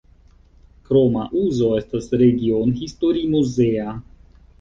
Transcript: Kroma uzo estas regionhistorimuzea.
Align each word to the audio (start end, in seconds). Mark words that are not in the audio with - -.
Kroma 0.87 1.25
uzo 1.41 1.67
estas 1.81 2.07
regionhistorimuzea. 2.21 3.95